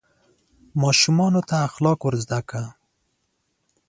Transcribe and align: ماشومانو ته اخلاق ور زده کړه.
ماشومانو 0.81 1.41
ته 1.49 1.55
اخلاق 1.67 1.99
ور 2.03 2.15
زده 2.23 2.39
کړه. 2.49 2.65